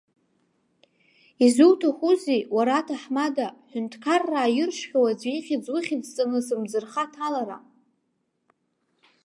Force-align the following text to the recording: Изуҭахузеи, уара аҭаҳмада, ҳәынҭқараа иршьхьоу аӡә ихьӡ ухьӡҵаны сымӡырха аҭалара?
Изуҭахузеи, 1.45 2.41
уара 2.55 2.73
аҭаҳмада, 2.79 3.47
ҳәынҭқараа 3.69 4.55
иршьхьоу 4.59 5.05
аӡә 5.11 5.25
ихьӡ 5.37 5.65
ухьӡҵаны 5.75 6.39
сымӡырха 6.47 7.03
аҭалара? 7.07 7.57